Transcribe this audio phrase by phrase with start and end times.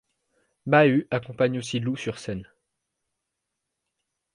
[0.65, 2.47] Mahut accompagne aussi Lou sur scène.